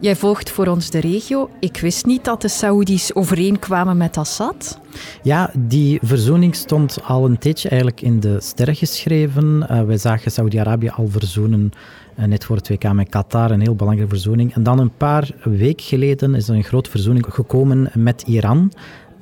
Jij 0.00 0.16
volgt 0.16 0.50
voor 0.50 0.66
ons 0.66 0.90
de 0.90 0.98
regio. 0.98 1.50
Ik 1.60 1.78
wist 1.80 2.06
niet 2.06 2.24
dat 2.24 2.42
de 2.42 2.48
Saoedi's 2.48 3.14
overeenkwamen 3.14 3.96
met 3.96 4.16
Assad. 4.16 4.80
Ja, 5.22 5.50
die 5.54 5.98
verzoening 6.02 6.54
stond 6.54 6.98
al 7.04 7.24
een 7.24 7.38
tijdje 7.38 7.68
eigenlijk 7.68 8.00
in 8.00 8.20
de 8.20 8.40
sterren 8.40 8.74
geschreven. 8.74 9.66
Uh, 9.70 9.82
wij 9.82 9.96
zagen 9.96 10.30
Saudi-Arabië 10.30 10.88
al 10.88 11.08
verzoenen 11.08 11.72
uh, 12.18 12.24
net 12.24 12.44
voor 12.44 12.56
het 12.56 12.68
WK 12.68 12.92
met 12.92 13.08
Qatar, 13.08 13.50
een 13.50 13.60
heel 13.60 13.74
belangrijke 13.74 14.14
verzoening. 14.14 14.54
En 14.54 14.62
dan 14.62 14.78
een 14.78 14.96
paar 14.96 15.30
weken 15.42 15.84
geleden 15.84 16.34
is 16.34 16.48
er 16.48 16.54
een 16.54 16.64
grote 16.64 16.90
verzoening 16.90 17.26
gekomen 17.28 17.90
met 17.94 18.22
Iran. 18.26 18.72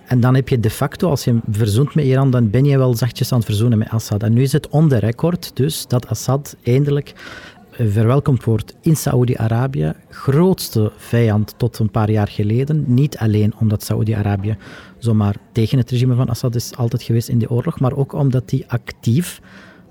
En 0.07 0.21
dan 0.21 0.35
heb 0.35 0.49
je 0.49 0.61
de 0.61 0.71
facto, 0.71 1.09
als 1.09 1.25
je 1.25 1.39
verzoent 1.51 1.95
met 1.95 2.05
Iran, 2.05 2.31
dan 2.31 2.51
ben 2.51 2.65
je 2.65 2.79
wel 2.79 2.97
zachtjes 2.97 3.33
aan 3.33 3.39
het 3.39 3.47
verzoenen 3.47 3.79
met 3.79 3.91
Assad. 3.91 4.23
En 4.23 4.33
nu 4.33 4.43
is 4.43 4.53
het 4.53 4.69
on 4.69 4.89
the 4.89 4.99
record 4.99 5.51
dus 5.55 5.87
dat 5.87 6.09
Assad 6.09 6.57
eindelijk 6.63 7.13
verwelkomd 7.79 8.45
wordt 8.45 8.75
in 8.81 8.97
Saoedi-Arabië, 8.97 9.93
grootste 10.09 10.93
vijand 10.97 11.55
tot 11.57 11.79
een 11.79 11.91
paar 11.91 12.11
jaar 12.11 12.29
geleden. 12.29 12.85
Niet 12.87 13.19
alleen 13.19 13.55
omdat 13.59 13.83
Saoedi-Arabië 13.83 14.57
zomaar 14.99 15.37
tegen 15.53 15.79
het 15.79 15.91
regime 15.91 16.15
van 16.15 16.29
Assad 16.29 16.55
is 16.55 16.77
altijd 16.77 17.03
geweest 17.03 17.29
in 17.29 17.39
de 17.39 17.51
oorlog, 17.51 17.81
maar 17.81 17.97
ook 17.97 18.13
omdat 18.13 18.49
die 18.49 18.65
actief 18.69 19.41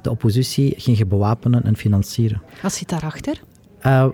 de 0.02 0.10
oppositie 0.10 0.74
ging 0.78 1.08
bewapenen 1.08 1.64
en 1.64 1.76
financieren. 1.76 2.42
Wat 2.62 2.74
zit 2.74 2.90
daarachter? 2.90 3.42
Uh, 3.86 4.08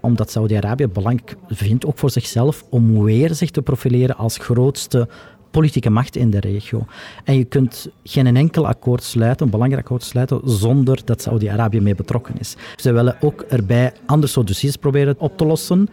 omdat 0.00 0.30
Saudi-Arabië 0.30 0.88
belangrijk 0.88 1.36
vindt, 1.48 1.86
ook 1.86 1.98
voor 1.98 2.10
zichzelf, 2.10 2.64
om 2.70 3.02
weer 3.02 3.34
zich 3.34 3.50
te 3.50 3.62
profileren 3.62 4.16
als 4.16 4.38
grootste 4.38 5.08
politieke 5.52 5.90
macht 5.90 6.16
in 6.16 6.30
de 6.30 6.40
regio. 6.40 6.86
En 7.24 7.36
je 7.36 7.44
kunt 7.44 7.88
geen 8.04 8.36
enkel 8.36 8.66
akkoord 8.66 9.02
sluiten, 9.02 9.44
een 9.44 9.52
belangrijk 9.52 9.82
akkoord 9.82 10.02
sluiten, 10.02 10.40
zonder 10.44 11.00
dat 11.04 11.22
Saudi-Arabië 11.22 11.80
mee 11.80 11.94
betrokken 11.94 12.34
is. 12.38 12.56
Ze 12.76 12.92
willen 12.92 13.16
ook 13.20 13.40
erbij 13.40 13.92
andere 14.06 14.32
soort 14.32 14.46
dossiers 14.46 14.76
proberen 14.76 15.14
op 15.18 15.36
te 15.36 15.46
lossen. 15.46 15.88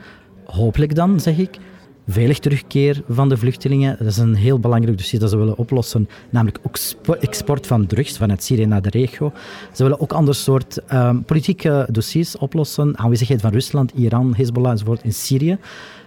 Hopelijk 0.45 0.95
dan, 0.95 1.19
zeg 1.19 1.37
ik. 1.37 1.57
Veilig 2.07 2.39
terugkeer 2.39 3.01
van 3.09 3.29
de 3.29 3.37
vluchtelingen, 3.37 3.95
dat 3.97 4.07
is 4.07 4.17
een 4.17 4.35
heel 4.35 4.59
belangrijk 4.59 4.97
dossier 4.97 5.19
dat 5.19 5.29
ze 5.29 5.37
willen 5.37 5.57
oplossen. 5.57 6.09
Namelijk 6.29 6.59
ook 6.63 6.77
export 7.19 7.67
van 7.67 7.85
drugs 7.85 8.17
vanuit 8.17 8.43
Syrië 8.43 8.65
naar 8.65 8.81
de 8.81 8.89
regio. 8.89 9.31
Ze 9.73 9.83
willen 9.83 9.99
ook 9.99 10.11
andere 10.11 10.37
soort 10.37 10.79
um, 10.93 11.23
politieke 11.23 11.87
dossiers 11.91 12.37
oplossen. 12.37 12.97
Aanwezigheid 12.97 13.41
van 13.41 13.51
Rusland, 13.51 13.91
Iran, 13.91 14.33
Hezbollah 14.35 14.71
enzovoort 14.71 15.03
in 15.03 15.13
Syrië. 15.13 15.57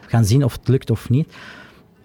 We 0.03 0.09
gaan 0.09 0.25
zien 0.25 0.45
of 0.45 0.53
het 0.53 0.69
lukt 0.69 0.91
of 0.91 1.09
niet 1.09 1.35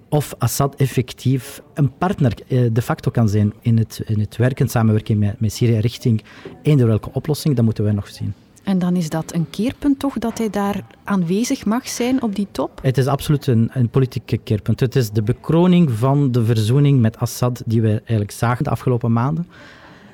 of 0.09 0.35
Assad 0.37 0.75
effectief 0.75 1.61
een 1.73 1.97
partner 1.97 2.33
eh, 2.47 2.61
de 2.71 2.81
facto 2.81 3.11
kan 3.11 3.29
zijn 3.29 3.53
in 3.61 3.77
het, 3.77 4.01
in 4.05 4.19
het 4.19 4.35
werken, 4.35 4.69
samenwerking 4.69 5.19
met, 5.19 5.39
met 5.39 5.53
Syrië 5.53 5.79
richting 5.79 6.23
eender 6.61 6.87
welke 6.87 7.09
oplossing, 7.13 7.55
dat 7.55 7.65
moeten 7.65 7.83
wij 7.83 7.93
nog 7.93 8.07
zien. 8.07 8.33
En 8.63 8.79
dan 8.79 8.95
is 8.95 9.09
dat 9.09 9.33
een 9.33 9.49
keerpunt 9.49 9.99
toch, 9.99 10.17
dat 10.17 10.37
hij 10.37 10.49
daar 10.49 10.81
aanwezig 11.03 11.65
mag 11.65 11.87
zijn 11.87 12.21
op 12.21 12.35
die 12.35 12.47
top? 12.51 12.79
Het 12.81 12.97
is 12.97 13.07
absoluut 13.07 13.47
een, 13.47 13.69
een 13.73 13.89
politieke 13.89 14.37
keerpunt. 14.37 14.79
Het 14.79 14.95
is 14.95 15.09
de 15.09 15.21
bekroning 15.21 15.91
van 15.91 16.31
de 16.31 16.45
verzoening 16.45 17.01
met 17.01 17.17
Assad 17.17 17.63
die 17.65 17.81
we 17.81 17.89
eigenlijk 17.89 18.31
zagen 18.31 18.63
de 18.63 18.69
afgelopen 18.69 19.13
maanden. 19.13 19.47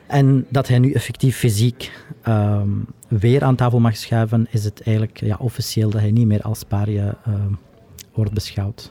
En 0.08 0.46
dat 0.50 0.68
hij 0.68 0.80
nu 0.80 0.92
effectief 0.92 1.38
fysiek 1.38 1.92
ehm, 2.22 2.70
weer 3.08 3.44
aan 3.44 3.56
tafel 3.56 3.80
mag 3.80 3.98
schuiven, 3.98 4.48
is 4.50 4.64
het 4.64 4.82
eigenlijk 4.82 5.20
ja, 5.20 5.36
officieel 5.40 5.90
dat 5.90 6.02
hij 6.02 6.12
niet 6.12 6.28
meer 6.28 6.42
als 6.42 6.64
paria 6.64 7.18
uh, 7.28 7.34
wordt 8.14 8.34
beschouwd. 8.34 8.90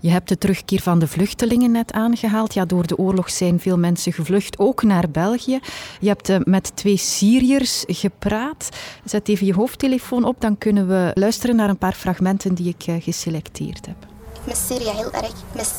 Je 0.00 0.10
hebt 0.10 0.28
de 0.28 0.38
terugkeer 0.38 0.80
van 0.80 0.98
de 0.98 1.06
vluchtelingen 1.06 1.70
net 1.70 1.92
aangehaald. 1.92 2.54
Ja, 2.54 2.64
door 2.64 2.86
de 2.86 2.98
oorlog 2.98 3.30
zijn 3.30 3.60
veel 3.60 3.78
mensen 3.78 4.12
gevlucht, 4.12 4.58
ook 4.58 4.82
naar 4.82 5.10
België. 5.10 5.58
Je 6.00 6.08
hebt 6.08 6.28
uh, 6.28 6.36
met 6.44 6.76
twee 6.76 6.96
Syriërs 6.96 7.84
gepraat. 7.86 8.68
Zet 9.04 9.28
even 9.28 9.46
je 9.46 9.54
hoofdtelefoon 9.54 10.24
op, 10.24 10.40
dan 10.40 10.58
kunnen 10.58 10.88
we 10.88 11.10
luisteren 11.14 11.56
naar 11.56 11.68
een 11.68 11.78
paar 11.78 11.92
fragmenten 11.92 12.54
die 12.54 12.68
ik 12.68 12.86
uh, 12.86 13.02
geselecteerd 13.02 13.86
heb. 13.86 13.96
Ik 14.34 14.46
mis 14.46 14.66
Syrië 14.66 14.90
heel 14.90 15.12
erg. 15.12 15.28
Ik 15.28 15.54
mis 15.54 15.70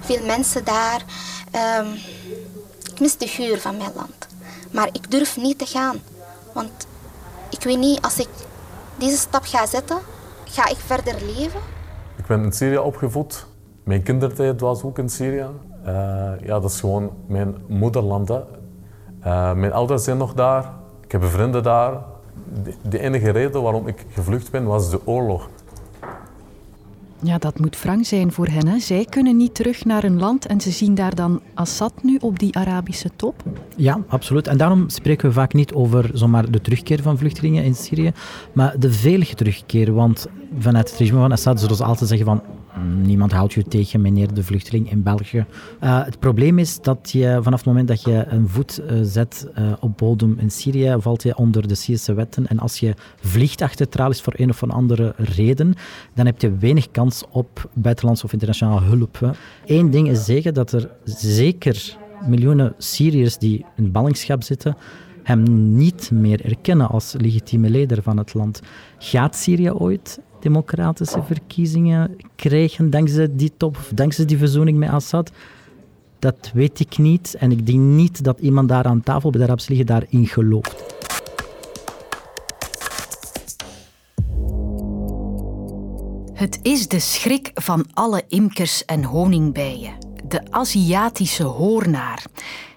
veel 0.00 0.26
mensen 0.26 0.64
daar. 0.64 1.04
Um, 1.80 1.92
ik 2.92 3.00
mis 3.00 3.16
de 3.16 3.26
geur 3.26 3.60
van 3.60 3.76
mijn 3.76 3.92
land. 3.94 4.26
Maar 4.70 4.88
ik 4.92 5.10
durf 5.10 5.36
niet 5.36 5.58
te 5.58 5.66
gaan. 5.66 5.96
Want 6.52 6.86
ik 7.50 7.62
weet 7.62 7.78
niet, 7.78 8.00
als 8.00 8.18
ik 8.18 8.28
deze 8.98 9.16
stap 9.16 9.44
ga 9.44 9.66
zetten, 9.66 9.98
ga 10.44 10.68
ik 10.68 10.76
verder 10.86 11.14
leven? 11.36 11.60
Ik 12.26 12.36
ben 12.36 12.44
in 12.44 12.52
Syrië 12.52 12.78
opgevoed. 12.78 13.46
Mijn 13.82 14.02
kindertijd 14.02 14.60
was 14.60 14.82
ook 14.82 14.98
in 14.98 15.08
Syrië. 15.08 15.46
Uh, 15.86 15.92
ja, 16.42 16.60
dat 16.60 16.70
is 16.70 16.80
gewoon 16.80 17.10
mijn 17.26 17.54
moederland. 17.66 18.30
Uh, 18.30 19.52
mijn 19.52 19.72
ouders 19.72 20.04
zijn 20.04 20.16
nog 20.16 20.34
daar. 20.34 20.72
Ik 21.04 21.12
heb 21.12 21.24
vrienden 21.24 21.62
daar. 21.62 21.92
De, 22.88 22.98
enige 22.98 23.30
reden 23.30 23.62
waarom 23.62 23.86
ik 23.86 24.06
gevlucht 24.10 24.50
ben, 24.50 24.64
was 24.64 24.90
de 24.90 25.06
oorlog. 25.06 25.48
Ja, 27.22 27.38
dat 27.38 27.58
moet 27.58 27.82
wrang 27.82 28.06
zijn 28.06 28.32
voor 28.32 28.46
hen. 28.46 28.66
Hè. 28.66 28.78
Zij 28.78 29.04
kunnen 29.04 29.36
niet 29.36 29.54
terug 29.54 29.84
naar 29.84 30.02
hun 30.02 30.18
land 30.18 30.46
en 30.46 30.60
ze 30.60 30.70
zien 30.70 30.94
daar 30.94 31.14
dan 31.14 31.40
Assad 31.54 31.92
nu 32.02 32.18
op 32.20 32.38
die 32.38 32.56
Arabische 32.56 33.10
top. 33.16 33.42
Ja, 33.76 34.00
absoluut. 34.08 34.46
En 34.46 34.56
daarom 34.56 34.88
spreken 34.88 35.28
we 35.28 35.34
vaak 35.34 35.52
niet 35.52 35.72
over 35.72 36.10
zomaar 36.12 36.50
de 36.50 36.60
terugkeer 36.60 37.02
van 37.02 37.18
vluchtelingen 37.18 37.64
in 37.64 37.74
Syrië, 37.74 38.12
maar 38.52 38.78
de 38.78 38.92
veilige 38.92 39.34
terugkeer. 39.34 39.92
Want 39.94 40.26
vanuit 40.58 40.90
het 40.90 40.98
regime 40.98 41.20
van 41.20 41.32
Assad 41.32 41.60
zullen 41.60 41.76
ze 41.76 41.84
altijd 41.84 42.08
zeggen 42.08 42.26
van 42.26 42.42
Niemand 43.02 43.32
houdt 43.32 43.52
je 43.52 43.62
tegen, 43.62 44.00
meneer 44.00 44.34
de 44.34 44.42
vluchteling 44.42 44.90
in 44.90 45.02
België. 45.02 45.46
Uh, 45.82 46.04
het 46.04 46.18
probleem 46.18 46.58
is 46.58 46.80
dat 46.80 47.10
je 47.12 47.38
vanaf 47.42 47.58
het 47.58 47.68
moment 47.68 47.88
dat 47.88 48.02
je 48.02 48.24
een 48.28 48.48
voet 48.48 48.80
uh, 48.80 48.98
zet 49.02 49.46
uh, 49.58 49.72
op 49.80 49.98
bodem 49.98 50.38
in 50.38 50.50
Syrië, 50.50 50.96
valt 50.98 51.22
je 51.22 51.36
onder 51.36 51.68
de 51.68 51.74
Syrische 51.74 52.14
wetten. 52.14 52.46
En 52.46 52.58
als 52.58 52.78
je 52.78 52.94
vliegt 53.20 53.62
achter 53.62 53.88
tralies 53.88 54.20
voor 54.20 54.34
een 54.36 54.50
of 54.50 54.62
andere 54.62 55.14
reden, 55.16 55.74
dan 56.14 56.26
heb 56.26 56.40
je 56.40 56.56
weinig 56.56 56.90
kans 56.90 57.24
op 57.30 57.70
buitenlandse 57.74 58.24
of 58.24 58.32
internationale 58.32 58.80
hulp. 58.80 59.36
Eén 59.66 59.90
ding 59.90 60.08
is 60.08 60.24
zeker 60.24 60.52
dat 60.52 60.72
er 60.72 60.90
zeker 61.04 61.96
miljoenen 62.26 62.74
Syriërs 62.78 63.38
die 63.38 63.64
in 63.76 63.92
ballingschap 63.92 64.42
zitten, 64.42 64.76
hem 65.26 65.74
niet 65.76 66.10
meer 66.10 66.44
erkennen 66.44 66.88
als 66.88 67.14
legitieme 67.18 67.68
leider 67.68 68.02
van 68.02 68.16
het 68.16 68.34
land. 68.34 68.60
Gaat 68.98 69.36
Syrië 69.36 69.70
ooit 69.70 70.20
democratische 70.40 71.22
verkiezingen 71.22 72.16
krijgen 72.36 72.90
dankzij 72.90 73.28
die 73.32 73.52
top, 73.56 73.78
dankzij 73.94 74.24
die 74.24 74.38
verzoening 74.38 74.78
met 74.78 74.88
Assad? 74.88 75.30
Dat 76.18 76.50
weet 76.54 76.80
ik 76.80 76.98
niet. 76.98 77.36
En 77.38 77.50
ik 77.50 77.66
denk 77.66 77.78
niet 77.78 78.24
dat 78.24 78.40
iemand 78.40 78.68
daar 78.68 78.84
aan 78.84 79.02
tafel 79.02 79.30
bij 79.30 79.38
de 79.40 79.46
Arabische 79.46 79.72
Liga 79.72 79.84
daarin 79.84 80.26
gelooft. 80.26 80.84
Het 86.32 86.58
is 86.62 86.88
de 86.88 87.00
schrik 87.00 87.50
van 87.54 87.86
alle 87.94 88.22
imkers 88.28 88.84
en 88.84 89.04
honingbijen 89.04 90.05
de 90.28 90.40
Aziatische 90.50 91.44
hoornaar. 91.44 92.24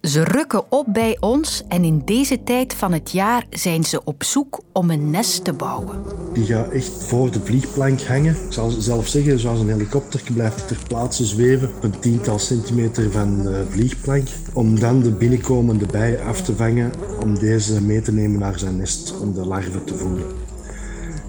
Ze 0.02 0.24
rukken 0.24 0.72
op 0.72 0.86
bij 0.90 1.18
ons 1.20 1.64
en 1.68 1.84
in 1.84 2.02
deze 2.06 2.44
tijd 2.44 2.74
van 2.74 2.94
het 2.94 3.12
jaar 3.12 3.46
zijn 3.50 3.84
ze 3.84 4.04
op 4.04 4.24
zoek 4.24 4.62
om 4.74 4.90
een 4.90 5.10
nest 5.10 5.44
te 5.44 5.54
bouwen. 5.54 6.04
Die 6.34 6.46
gaat 6.46 6.72
echt 6.72 7.04
voor 7.04 7.32
de 7.32 7.40
vliegplank 7.40 8.02
hangen. 8.02 8.36
Ik 8.46 8.54
zal 8.54 8.70
zelf 8.70 9.08
zeggen, 9.08 9.40
zoals 9.40 9.60
een 9.60 9.70
helikopter 9.70 10.22
blijft 10.34 10.68
ter 10.68 10.78
plaatse 10.88 11.26
zweven 11.26 11.70
op 11.76 11.84
een 11.84 12.00
tiental 12.00 12.40
centimeter 12.40 13.12
van 13.12 13.44
de 13.44 13.66
vliegplank. 13.70 14.28
Om 14.54 14.80
dan 14.80 15.02
de 15.02 15.12
binnenkomende 15.12 15.86
bijen 15.86 16.24
af 16.24 16.42
te 16.42 16.56
vangen 16.56 16.92
om 17.24 17.40
deze 17.40 17.82
mee 17.82 18.02
te 18.02 18.12
nemen 18.12 18.40
naar 18.40 18.60
zijn 18.60 18.78
nest 18.78 19.20
om 19.20 19.34
de 19.34 19.46
larven 19.46 19.84
te 19.84 19.96
voeden. 19.96 20.49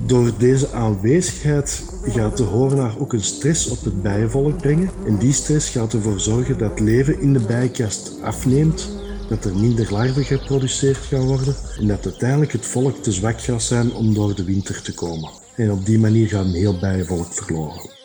Door 0.07 0.33
deze 0.39 0.73
aanwezigheid 0.73 1.83
gaat 2.05 2.37
de 2.37 2.43
hoornaar 2.43 2.99
ook 2.99 3.13
een 3.13 3.25
stress 3.25 3.69
op 3.69 3.85
het 3.85 4.03
bijenvolk 4.03 4.57
brengen. 4.57 4.91
En 5.07 5.19
die 5.19 5.33
stress 5.33 5.69
gaat 5.69 5.93
ervoor 5.93 6.21
zorgen 6.21 6.59
dat 6.59 6.81
leven 6.81 7.21
in 7.21 7.33
de 7.33 7.41
bijenkast 7.41 8.13
afneemt, 8.23 8.89
dat 9.29 9.45
er 9.45 9.57
minder 9.57 9.93
larven 9.93 10.25
geproduceerd 10.25 10.97
gaan 10.97 11.27
worden 11.27 11.57
en 11.79 11.87
dat 11.87 12.05
uiteindelijk 12.05 12.53
het 12.53 12.67
volk 12.67 12.97
te 12.97 13.13
zwak 13.13 13.41
gaat 13.41 13.63
zijn 13.63 13.93
om 13.93 14.15
door 14.15 14.35
de 14.35 14.45
winter 14.45 14.83
te 14.83 14.95
komen. 14.95 15.31
En 15.57 15.71
op 15.71 15.87
die 15.87 15.99
manier 15.99 16.29
gaat 16.29 16.45
een 16.45 16.53
heel 16.53 16.79
bijenvolk 16.79 17.33
verloren. 17.33 17.99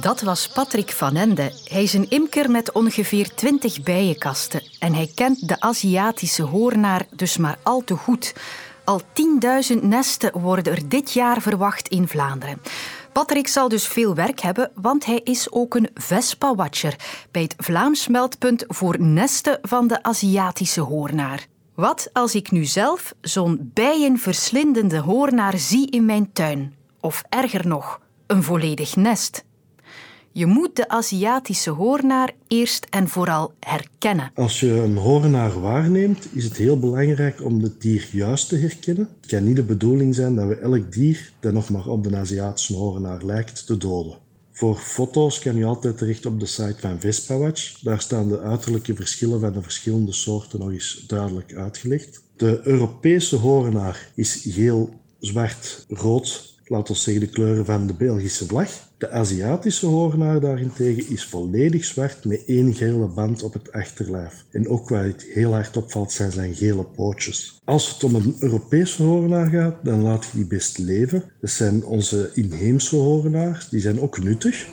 Dat 0.00 0.20
was 0.20 0.48
Patrick 0.48 0.90
van 0.90 1.16
Ende. 1.16 1.52
Hij 1.64 1.82
is 1.82 1.92
een 1.92 2.10
imker 2.10 2.50
met 2.50 2.72
ongeveer 2.72 3.34
20 3.34 3.82
bijenkasten 3.82 4.62
en 4.78 4.94
hij 4.94 5.10
kent 5.14 5.48
de 5.48 5.60
Aziatische 5.60 6.42
hoornaar 6.42 7.06
dus 7.16 7.36
maar 7.36 7.58
al 7.62 7.82
te 7.84 7.94
goed. 7.94 8.34
Al 8.84 9.00
10.000 9.76 9.82
nesten 9.82 10.40
worden 10.40 10.72
er 10.72 10.88
dit 10.88 11.12
jaar 11.12 11.40
verwacht 11.40 11.88
in 11.88 12.08
Vlaanderen. 12.08 12.60
Patrick 13.12 13.48
zal 13.48 13.68
dus 13.68 13.86
veel 13.86 14.14
werk 14.14 14.40
hebben, 14.40 14.70
want 14.74 15.04
hij 15.04 15.20
is 15.24 15.52
ook 15.52 15.74
een 15.74 15.88
Vespa-watcher 15.94 16.96
bij 17.30 17.42
het 17.42 17.54
Vlaams 17.58 18.08
meldpunt 18.08 18.64
voor 18.68 19.00
nesten 19.00 19.58
van 19.62 19.86
de 19.86 20.02
Aziatische 20.02 20.80
hoornaar. 20.80 21.46
Wat 21.74 22.10
als 22.12 22.34
ik 22.34 22.50
nu 22.50 22.64
zelf 22.64 23.14
zo'n 23.20 23.70
bijenverslindende 23.74 24.98
hoornaar 24.98 25.58
zie 25.58 25.90
in 25.90 26.04
mijn 26.04 26.32
tuin? 26.32 26.74
Of 27.00 27.22
erger 27.28 27.66
nog, 27.66 28.00
een 28.26 28.42
volledig 28.42 28.96
nest? 28.96 29.44
Je 30.36 30.46
moet 30.46 30.76
de 30.76 30.88
Aziatische 30.88 31.70
hoornaar 31.70 32.32
eerst 32.48 32.86
en 32.90 33.08
vooral 33.08 33.52
herkennen. 33.60 34.30
Als 34.34 34.60
je 34.60 34.70
een 34.70 34.96
hoornaar 34.96 35.60
waarneemt, 35.60 36.28
is 36.32 36.44
het 36.44 36.56
heel 36.56 36.78
belangrijk 36.78 37.44
om 37.44 37.62
het 37.62 37.80
dier 37.80 38.08
juist 38.12 38.48
te 38.48 38.56
herkennen. 38.56 39.08
Het 39.20 39.30
kan 39.30 39.44
niet 39.44 39.56
de 39.56 39.62
bedoeling 39.62 40.14
zijn 40.14 40.34
dat 40.34 40.48
we 40.48 40.54
elk 40.54 40.92
dier 40.92 41.32
dat 41.40 41.52
nog 41.52 41.70
maar 41.70 41.86
op 41.86 42.04
de 42.04 42.16
Aziatische 42.16 42.74
hoornaar 42.74 43.24
lijkt, 43.24 43.66
te 43.66 43.76
doden. 43.76 44.18
Voor 44.52 44.76
foto's 44.76 45.38
kan 45.38 45.56
je 45.56 45.64
altijd 45.64 45.98
terecht 45.98 46.26
op 46.26 46.40
de 46.40 46.46
site 46.46 46.76
van 46.78 47.00
VespaWatch. 47.00 47.80
Daar 47.80 48.00
staan 48.00 48.28
de 48.28 48.40
uiterlijke 48.40 48.94
verschillen 48.94 49.40
van 49.40 49.52
de 49.52 49.62
verschillende 49.62 50.12
soorten 50.12 50.58
nog 50.58 50.70
eens 50.70 51.04
duidelijk 51.06 51.54
uitgelegd. 51.54 52.22
De 52.36 52.60
Europese 52.64 53.36
hoornaar 53.36 54.10
is 54.14 54.46
geel, 54.48 54.94
zwart, 55.18 55.84
rood. 55.88 56.53
Laten 56.66 56.94
we 56.94 57.00
zeggen 57.00 57.22
de 57.22 57.32
kleuren 57.32 57.64
van 57.64 57.86
de 57.86 57.94
Belgische 57.94 58.46
vlag. 58.46 58.70
De 58.98 59.10
Aziatische 59.10 59.86
hoornaar 59.86 60.40
daarentegen 60.40 61.10
is 61.10 61.24
volledig 61.24 61.84
zwart 61.84 62.24
met 62.24 62.44
één 62.46 62.74
gele 62.74 63.06
band 63.06 63.42
op 63.42 63.52
het 63.52 63.72
achterlijf. 63.72 64.44
En 64.50 64.68
ook 64.68 64.88
waar 64.88 65.04
het 65.04 65.22
heel 65.22 65.52
hard 65.52 65.76
opvalt 65.76 66.12
zijn 66.12 66.32
zijn 66.32 66.54
gele 66.54 66.84
pootjes. 66.84 67.60
Als 67.64 67.88
het 67.92 68.04
om 68.04 68.14
een 68.14 68.36
Europese 68.38 69.02
hoornaar 69.02 69.46
gaat, 69.46 69.74
dan 69.82 70.02
laat 70.02 70.24
je 70.24 70.30
die 70.32 70.46
best 70.46 70.78
leven. 70.78 71.24
Dat 71.40 71.50
zijn 71.50 71.84
onze 71.84 72.30
inheemse 72.34 72.96
hoornaars, 72.96 73.68
die 73.68 73.80
zijn 73.80 74.00
ook 74.00 74.22
nuttig. 74.22 74.66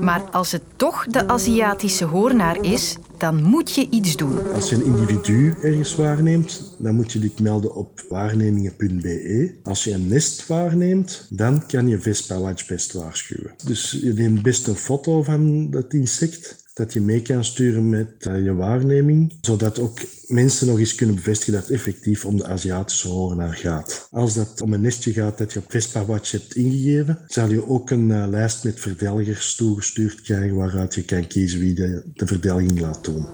Maar 0.00 0.22
als 0.30 0.52
het 0.52 0.62
toch 0.76 1.06
de 1.06 1.28
Aziatische 1.28 2.04
hoornaar 2.04 2.64
is, 2.64 2.96
dan 3.20 3.42
moet 3.42 3.74
je 3.74 3.86
iets 3.90 4.16
doen. 4.16 4.52
Als 4.52 4.70
je 4.70 4.76
een 4.76 4.84
individu 4.84 5.54
ergens 5.62 5.94
waarneemt, 5.94 6.76
dan 6.78 6.94
moet 6.94 7.12
je 7.12 7.18
dit 7.18 7.40
melden 7.40 7.74
op 7.74 8.04
waarnemingen.be. 8.08 9.54
Als 9.62 9.84
je 9.84 9.92
een 9.92 10.08
nest 10.08 10.46
waarneemt, 10.46 11.26
dan 11.30 11.66
kan 11.66 11.88
je 11.88 12.00
Vespa 12.00 12.54
best 12.68 12.92
waarschuwen. 12.92 13.54
Dus 13.64 13.98
je 14.02 14.12
neemt 14.12 14.42
best 14.42 14.66
een 14.66 14.74
foto 14.74 15.22
van 15.22 15.70
dat 15.70 15.94
insect 15.94 16.69
dat 16.80 16.92
je 16.92 17.00
mee 17.00 17.22
kan 17.22 17.44
sturen 17.44 17.88
met 17.88 18.26
uh, 18.28 18.44
je 18.44 18.54
waarneming, 18.54 19.38
zodat 19.40 19.78
ook 19.78 19.98
mensen 20.26 20.66
nog 20.66 20.78
eens 20.78 20.94
kunnen 20.94 21.14
bevestigen 21.14 21.52
dat 21.52 21.62
het 21.62 21.70
effectief 21.70 22.24
om 22.24 22.36
de 22.36 22.46
Aziatische 22.46 23.08
hoornaar 23.08 23.54
gaat. 23.54 24.08
Als 24.10 24.34
dat 24.34 24.60
om 24.60 24.72
een 24.72 24.80
nestje 24.80 25.12
gaat 25.12 25.38
dat 25.38 25.52
je 25.52 25.58
op 25.58 25.64
Vespa 25.68 26.04
Watch 26.04 26.30
hebt 26.30 26.54
ingegeven, 26.54 27.18
zal 27.26 27.50
je 27.50 27.68
ook 27.68 27.90
een 27.90 28.08
uh, 28.08 28.26
lijst 28.28 28.64
met 28.64 28.80
verdelgers 28.80 29.54
toegestuurd 29.54 30.20
krijgen 30.20 30.56
waaruit 30.56 30.94
je 30.94 31.04
kan 31.04 31.26
kiezen 31.26 31.60
wie 31.60 31.74
de, 31.74 32.02
de 32.14 32.26
verdelging 32.26 32.80
laat 32.80 33.04
doen. 33.04 33.26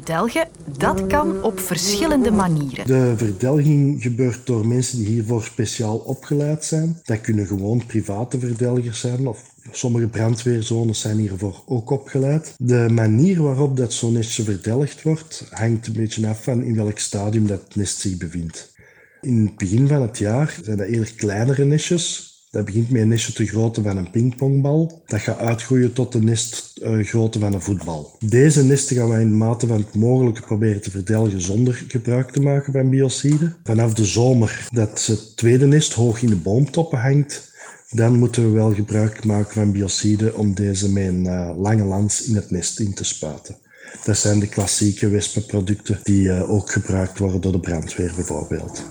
En 0.00 0.06
verdelgen, 0.06 0.48
dat 0.78 1.06
kan 1.06 1.42
op 1.42 1.60
verschillende 1.60 2.30
manieren. 2.30 2.86
De 2.86 3.12
verdelging 3.16 4.02
gebeurt 4.02 4.46
door 4.46 4.66
mensen 4.66 4.98
die 4.98 5.06
hiervoor 5.06 5.42
speciaal 5.42 5.96
opgeleid 5.96 6.64
zijn. 6.64 7.00
Dat 7.02 7.20
kunnen 7.20 7.46
gewoon 7.46 7.86
private 7.86 8.38
verdelgers 8.38 9.00
zijn 9.00 9.26
of 9.26 9.54
Sommige 9.72 10.06
brandweerzones 10.06 11.00
zijn 11.00 11.18
hiervoor 11.18 11.62
ook 11.66 11.90
opgeleid. 11.90 12.54
De 12.58 12.88
manier 12.90 13.42
waarop 13.42 13.76
dat 13.76 13.92
zo'n 13.92 14.12
nestje 14.12 14.42
verdelgd 14.42 15.02
wordt, 15.02 15.46
hangt 15.50 15.86
een 15.86 15.92
beetje 15.92 16.28
af 16.28 16.42
van 16.42 16.62
in 16.62 16.76
welk 16.76 16.98
stadium 16.98 17.46
dat 17.46 17.74
nest 17.74 17.98
zich 17.98 18.16
bevindt. 18.16 18.72
In 19.20 19.44
het 19.46 19.56
begin 19.56 19.88
van 19.88 20.02
het 20.02 20.18
jaar 20.18 20.58
zijn 20.62 20.76
dat 20.76 20.86
eerder 20.86 21.12
kleinere 21.14 21.64
nestjes. 21.64 22.29
Dat 22.50 22.64
begint 22.64 22.90
met 22.90 23.00
een 23.02 23.08
nestje 23.08 23.32
te 23.32 23.46
grootte 23.46 23.82
van 23.82 23.96
een 23.96 24.10
pingpongbal. 24.10 25.02
Dat 25.06 25.20
gaat 25.20 25.38
uitgroeien 25.38 25.92
tot 25.92 26.12
de 26.12 26.22
nestgrootte 26.22 27.38
van 27.38 27.52
een 27.52 27.60
voetbal. 27.60 28.16
Deze 28.18 28.64
nesten 28.64 28.96
gaan 28.96 29.08
wij 29.08 29.20
in 29.20 29.36
mate 29.36 29.66
van 29.66 29.76
het 29.76 29.94
mogelijke 29.94 30.40
proberen 30.40 30.80
te 30.80 30.90
verdelgen 30.90 31.40
zonder 31.40 31.84
gebruik 31.88 32.30
te 32.30 32.40
maken 32.40 32.72
van 32.72 32.90
biocide. 32.90 33.52
Vanaf 33.64 33.94
de 33.94 34.04
zomer 34.04 34.68
dat 34.72 35.06
het 35.06 35.36
tweede 35.36 35.66
nest 35.66 35.92
hoog 35.92 36.22
in 36.22 36.28
de 36.28 36.36
boomtoppen 36.36 37.00
hangt, 37.00 37.52
dan 37.90 38.18
moeten 38.18 38.44
we 38.44 38.50
wel 38.50 38.74
gebruik 38.74 39.24
maken 39.24 39.52
van 39.52 39.72
biocide 39.72 40.34
om 40.34 40.54
deze 40.54 40.92
met 40.92 41.06
een 41.06 41.24
uh, 41.24 41.50
lange 41.56 41.84
lans 41.84 42.22
in 42.22 42.34
het 42.34 42.50
nest 42.50 42.80
in 42.80 42.94
te 42.94 43.04
spuiten. 43.04 43.56
Dat 44.04 44.16
zijn 44.16 44.38
de 44.38 44.48
klassieke 44.48 45.08
wespenproducten 45.08 46.00
die 46.02 46.22
uh, 46.22 46.50
ook 46.50 46.70
gebruikt 46.70 47.18
worden 47.18 47.40
door 47.40 47.52
de 47.52 47.60
brandweer 47.60 48.12
bijvoorbeeld. 48.16 48.84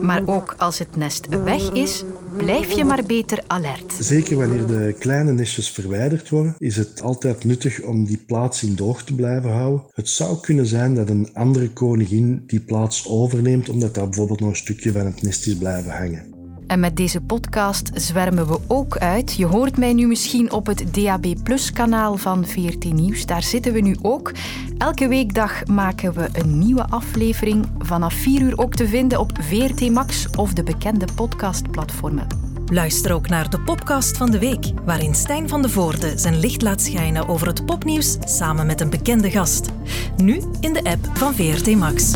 Maar 0.00 0.22
ook 0.26 0.54
als 0.58 0.78
het 0.78 0.96
nest 0.96 1.28
weg 1.28 1.72
is, 1.72 2.04
blijf 2.36 2.70
je 2.70 2.84
maar 2.84 3.04
beter 3.06 3.42
alert. 3.46 3.92
Zeker 4.00 4.36
wanneer 4.36 4.66
de 4.66 4.94
kleine 4.98 5.32
nestjes 5.32 5.70
verwijderd 5.70 6.28
worden, 6.28 6.54
is 6.58 6.76
het 6.76 7.02
altijd 7.02 7.44
nuttig 7.44 7.82
om 7.82 8.04
die 8.04 8.22
plaats 8.26 8.62
in 8.62 8.74
doog 8.74 9.02
te 9.02 9.14
blijven 9.14 9.50
houden. 9.50 9.84
Het 9.92 10.08
zou 10.08 10.40
kunnen 10.40 10.66
zijn 10.66 10.94
dat 10.94 11.08
een 11.08 11.28
andere 11.32 11.70
koningin 11.70 12.42
die 12.46 12.60
plaats 12.60 13.08
overneemt, 13.08 13.68
omdat 13.68 13.94
daar 13.94 14.08
bijvoorbeeld 14.08 14.40
nog 14.40 14.50
een 14.50 14.56
stukje 14.56 14.92
van 14.92 15.06
het 15.06 15.22
nest 15.22 15.46
is 15.46 15.56
blijven 15.56 15.92
hangen. 15.92 16.29
En 16.70 16.80
met 16.80 16.96
deze 16.96 17.20
podcast 17.20 17.90
zwermen 17.94 18.46
we 18.46 18.58
ook 18.66 18.96
uit. 18.96 19.34
Je 19.34 19.46
hoort 19.46 19.76
mij 19.76 19.92
nu 19.92 20.06
misschien 20.06 20.52
op 20.52 20.66
het 20.66 20.94
DAB 20.94 21.26
Plus 21.42 21.72
kanaal 21.72 22.16
van 22.16 22.46
VRT 22.46 22.84
Nieuws. 22.92 23.26
Daar 23.26 23.42
zitten 23.42 23.72
we 23.72 23.80
nu 23.80 23.96
ook. 24.02 24.32
Elke 24.78 25.08
weekdag 25.08 25.66
maken 25.66 26.12
we 26.12 26.28
een 26.32 26.58
nieuwe 26.58 26.88
aflevering. 26.88 27.66
Vanaf 27.78 28.14
4 28.14 28.40
uur 28.40 28.58
ook 28.58 28.74
te 28.74 28.88
vinden 28.88 29.18
op 29.18 29.32
VRT 29.40 29.90
Max 29.90 30.30
of 30.36 30.52
de 30.52 30.62
bekende 30.62 31.06
podcastplatformen. 31.14 32.26
Luister 32.66 33.12
ook 33.12 33.28
naar 33.28 33.50
de 33.50 33.60
podcast 33.60 34.16
van 34.16 34.30
de 34.30 34.38
week, 34.38 34.72
waarin 34.84 35.14
Stijn 35.14 35.48
van 35.48 35.62
de 35.62 35.68
Voorde 35.68 36.18
zijn 36.18 36.38
licht 36.38 36.62
laat 36.62 36.82
schijnen 36.82 37.28
over 37.28 37.46
het 37.46 37.66
popnieuws 37.66 38.16
samen 38.20 38.66
met 38.66 38.80
een 38.80 38.90
bekende 38.90 39.30
gast. 39.30 39.70
Nu 40.16 40.42
in 40.60 40.72
de 40.72 40.84
app 40.84 41.18
van 41.18 41.34
VRT 41.34 41.76
Max. 41.76 42.14